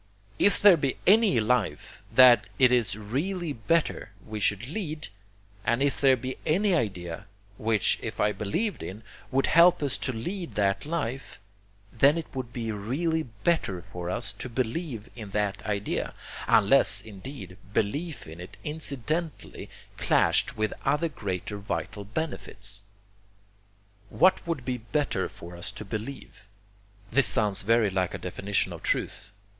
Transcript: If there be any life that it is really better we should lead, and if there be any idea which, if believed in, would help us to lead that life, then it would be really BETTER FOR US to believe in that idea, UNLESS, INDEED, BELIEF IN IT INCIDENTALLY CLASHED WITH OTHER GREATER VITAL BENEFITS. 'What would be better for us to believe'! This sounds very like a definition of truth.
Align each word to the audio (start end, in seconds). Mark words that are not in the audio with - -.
If 0.39 0.59
there 0.59 0.77
be 0.77 0.95
any 1.05 1.39
life 1.39 2.01
that 2.11 2.49
it 2.57 2.71
is 2.71 2.97
really 2.97 3.53
better 3.53 4.09
we 4.25 4.39
should 4.39 4.67
lead, 4.67 5.09
and 5.63 5.83
if 5.83 6.01
there 6.01 6.17
be 6.17 6.37
any 6.43 6.73
idea 6.73 7.27
which, 7.59 7.99
if 8.01 8.17
believed 8.17 8.81
in, 8.81 9.03
would 9.29 9.45
help 9.45 9.83
us 9.83 9.99
to 9.99 10.11
lead 10.11 10.55
that 10.55 10.87
life, 10.87 11.39
then 11.93 12.17
it 12.17 12.25
would 12.33 12.51
be 12.51 12.71
really 12.71 13.21
BETTER 13.43 13.83
FOR 13.83 14.09
US 14.09 14.33
to 14.33 14.49
believe 14.49 15.11
in 15.15 15.29
that 15.37 15.63
idea, 15.67 16.15
UNLESS, 16.47 17.01
INDEED, 17.01 17.57
BELIEF 17.71 18.25
IN 18.25 18.41
IT 18.41 18.57
INCIDENTALLY 18.63 19.69
CLASHED 19.97 20.57
WITH 20.57 20.73
OTHER 20.83 21.09
GREATER 21.09 21.59
VITAL 21.59 22.05
BENEFITS. 22.05 22.85
'What 24.09 24.47
would 24.47 24.65
be 24.65 24.77
better 24.79 25.29
for 25.29 25.55
us 25.55 25.71
to 25.71 25.85
believe'! 25.85 26.45
This 27.11 27.27
sounds 27.27 27.61
very 27.61 27.91
like 27.91 28.15
a 28.15 28.17
definition 28.17 28.73
of 28.73 28.81
truth. 28.81 29.29